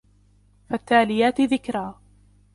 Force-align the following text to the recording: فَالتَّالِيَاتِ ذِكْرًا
فَالتَّالِيَاتِ 0.69 1.41
ذِكْرًا 1.41 1.99